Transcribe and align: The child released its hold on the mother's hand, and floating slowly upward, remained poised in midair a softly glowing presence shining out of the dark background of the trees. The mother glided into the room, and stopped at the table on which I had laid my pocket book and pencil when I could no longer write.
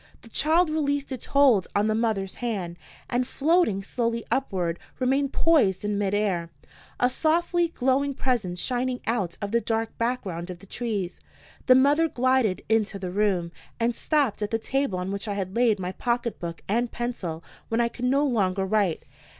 The 0.21 0.29
child 0.29 0.71
released 0.71 1.11
its 1.11 1.27
hold 1.27 1.67
on 1.75 1.85
the 1.85 1.93
mother's 1.93 2.33
hand, 2.41 2.79
and 3.07 3.27
floating 3.27 3.83
slowly 3.83 4.25
upward, 4.31 4.79
remained 4.97 5.31
poised 5.31 5.85
in 5.85 5.95
midair 5.99 6.49
a 6.99 7.07
softly 7.07 7.67
glowing 7.67 8.15
presence 8.15 8.59
shining 8.59 9.01
out 9.05 9.37
of 9.43 9.51
the 9.51 9.61
dark 9.61 9.95
background 9.99 10.49
of 10.49 10.57
the 10.57 10.65
trees. 10.65 11.19
The 11.67 11.75
mother 11.75 12.07
glided 12.07 12.63
into 12.67 12.97
the 12.97 13.11
room, 13.11 13.51
and 13.79 13.95
stopped 13.95 14.41
at 14.41 14.49
the 14.49 14.57
table 14.57 14.97
on 14.97 15.11
which 15.11 15.27
I 15.27 15.35
had 15.35 15.55
laid 15.55 15.77
my 15.79 15.91
pocket 15.91 16.39
book 16.39 16.63
and 16.67 16.91
pencil 16.91 17.43
when 17.69 17.79
I 17.79 17.87
could 17.87 18.05
no 18.05 18.25
longer 18.25 18.65
write. 18.65 19.03